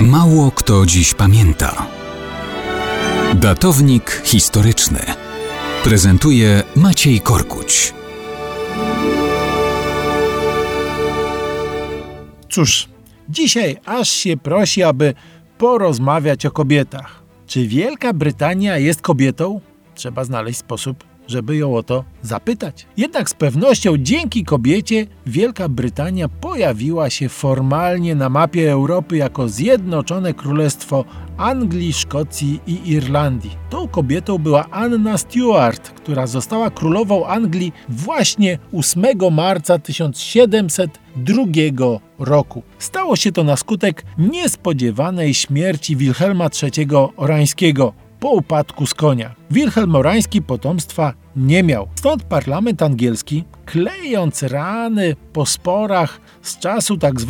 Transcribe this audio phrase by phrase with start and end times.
[0.00, 1.86] Mało kto dziś pamięta.
[3.34, 5.00] Datownik historyczny
[5.84, 7.94] prezentuje Maciej Korkuć.
[12.50, 12.88] Cóż,
[13.28, 15.14] dzisiaj aż się prosi, aby
[15.58, 17.22] porozmawiać o kobietach.
[17.46, 19.60] Czy Wielka Brytania jest kobietą?
[19.94, 22.86] Trzeba znaleźć sposób, żeby ją o to zapytać.
[22.96, 30.34] Jednak z pewnością dzięki kobiecie Wielka Brytania pojawiła się formalnie na mapie Europy jako Zjednoczone
[30.34, 31.04] Królestwo
[31.36, 33.50] Anglii, Szkocji i Irlandii.
[33.70, 41.44] Tą kobietą była Anna Stuart, która została królową Anglii właśnie 8 marca 1702
[42.18, 42.62] roku.
[42.78, 47.92] Stało się to na skutek niespodziewanej śmierci Wilhelma III Orańskiego,
[48.26, 49.34] po upadku z konia.
[49.50, 51.88] Wilhelm Morański potomstwa nie miał.
[51.94, 56.96] Stąd parlament angielski, klejąc rany po sporach z czasu.
[56.96, 57.20] Tak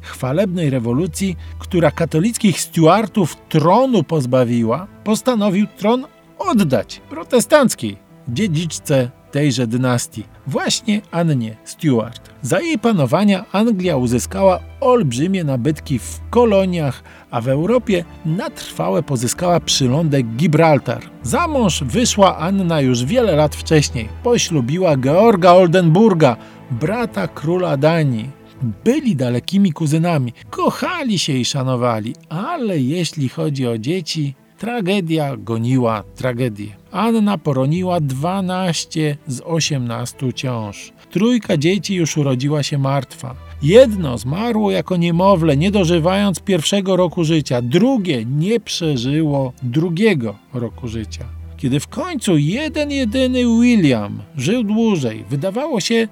[0.00, 6.06] chwalebnej rewolucji, która katolickich Stuartów tronu pozbawiła, postanowił tron
[6.38, 7.96] oddać protestanckiej
[8.28, 12.30] dziedziczce tejże dynastii, właśnie Annie Stuart.
[12.42, 19.60] Za jej panowania Anglia uzyskała olbrzymie nabytki w koloniach, a w Europie na trwałe pozyskała
[19.60, 21.02] przylądek Gibraltar.
[21.22, 24.08] Za mąż wyszła Anna już wiele lat wcześniej.
[24.22, 26.36] Poślubiła Georga Oldenburga,
[26.70, 28.30] brata króla Danii.
[28.84, 36.76] Byli dalekimi kuzynami, kochali się i szanowali, ale jeśli chodzi o dzieci, Tragedia goniła tragedię.
[36.90, 40.92] Anna poroniła 12 z 18 ciąż.
[41.10, 43.34] Trójka dzieci już urodziła się martwa.
[43.62, 47.62] Jedno zmarło jako niemowlę, nie dożywając pierwszego roku życia.
[47.62, 51.24] Drugie nie przeżyło drugiego roku życia.
[51.56, 56.08] Kiedy w końcu jeden jedyny William żył dłużej, wydawało się,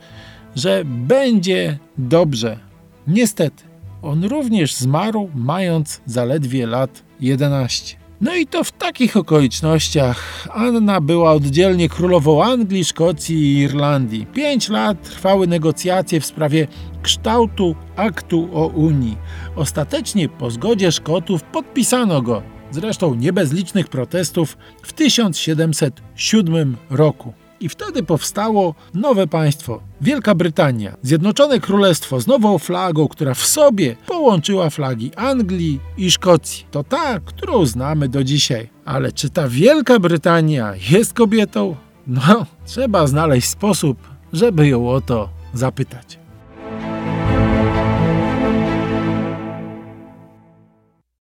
[0.57, 2.59] że będzie dobrze.
[3.07, 3.65] Niestety,
[4.03, 8.04] on również zmarł, mając zaledwie lat 11.
[8.21, 14.27] No i to w takich okolicznościach Anna była oddzielnie królową Anglii, Szkocji i Irlandii.
[14.27, 16.67] Pięć lat trwały negocjacje w sprawie
[17.03, 19.17] kształtu aktu o Unii.
[19.57, 27.44] Ostatecznie po zgodzie Szkotów podpisano go, zresztą nie bez licznych protestów, w 1707 roku.
[27.65, 33.97] I wtedy powstało nowe państwo Wielka Brytania, Zjednoczone Królestwo z nową flagą, która w sobie
[34.07, 36.67] połączyła flagi Anglii i Szkocji.
[36.71, 38.69] To ta, którą znamy do dzisiaj.
[38.85, 41.77] Ale czy ta Wielka Brytania jest kobietą?
[42.07, 43.99] No, trzeba znaleźć sposób,
[44.33, 46.24] żeby ją o to zapytać.